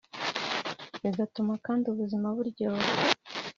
bigatuma 1.01 1.53
kandi 1.65 1.83
ubuzima 1.93 2.27
buryoha 2.35 2.87